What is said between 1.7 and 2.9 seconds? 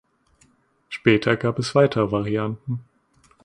weitere Varianten.